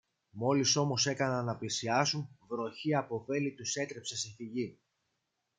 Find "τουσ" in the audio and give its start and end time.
3.53-3.75